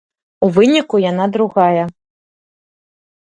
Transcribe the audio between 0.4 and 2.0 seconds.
У выніку яна другая.